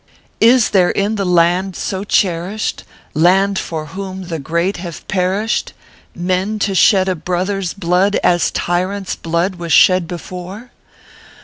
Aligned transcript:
Is 0.39 0.71
there 0.71 0.91
iu 0.97 1.09
tho 1.09 1.23
land 1.23 1.75
so 1.75 2.03
cherished, 2.03 2.85
land 3.13 3.59
for 3.59 3.85
whom 3.93 4.29
the 4.29 4.39
great 4.39 4.77
havo 4.77 5.05
per 5.07 5.43
ished, 5.45 5.73
Men 6.15 6.57
to 6.57 6.73
shed 6.73 7.07
a 7.07 7.13
brother 7.13 7.59
s 7.59 7.75
blood 7.75 8.15
as 8.23 8.49
tyrant 8.49 9.09
s 9.09 9.15
blood 9.15 9.57
was 9.57 9.71
shed 9.71 10.07
before 10.07 10.71